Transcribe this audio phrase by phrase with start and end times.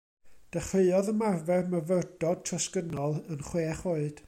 [0.55, 4.17] Dechreuodd ymarfer Myfyrdod Trosgynnol yn chwech oed.